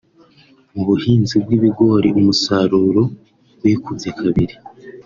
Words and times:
Mu 0.73 0.81
buhinzi 0.87 1.35
bw’ibigori 1.43 2.09
umusaruro 2.19 3.03
wikubye 3.61 4.09
kabiri 4.19 4.55